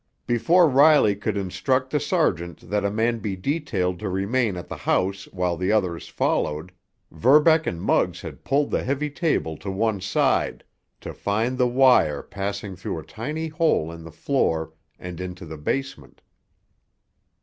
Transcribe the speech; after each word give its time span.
Before 0.25 0.67
Riley 0.67 1.15
could 1.15 1.37
instruct 1.37 1.91
the 1.91 1.99
sergeant 1.99 2.71
that 2.71 2.83
a 2.83 2.89
man 2.89 3.19
be 3.19 3.35
detailed 3.35 3.99
to 3.99 4.09
remain 4.09 4.57
at 4.57 4.67
the 4.67 4.75
house 4.75 5.25
while 5.25 5.55
the 5.55 5.71
others 5.71 6.07
followed, 6.07 6.71
Verbeck 7.11 7.67
and 7.67 7.79
Muggs 7.79 8.21
had 8.21 8.43
pulled 8.43 8.71
the 8.71 8.83
heavy 8.83 9.11
table 9.11 9.55
to 9.57 9.69
one 9.69 10.01
side—to 10.01 11.13
find 11.13 11.59
the 11.59 11.67
wire 11.67 12.23
passing 12.23 12.75
through 12.75 12.97
a 12.97 13.03
tiny 13.05 13.47
hole 13.49 13.91
in 13.91 14.03
the 14.03 14.11
floor 14.11 14.73
and 14.97 15.21
into 15.21 15.45
the 15.45 15.57
basement. 15.59 16.23